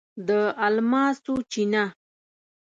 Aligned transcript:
د 0.27 0.29
الماسو 0.67 1.33
چینه 1.51 1.83